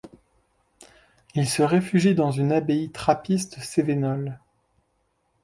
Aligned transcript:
Il 1.35 1.47
se 1.47 1.61
réfugie 1.61 2.15
dans 2.15 2.31
une 2.31 2.51
abbaye 2.51 2.89
trappiste 2.91 3.59
cévenole. 3.59 4.39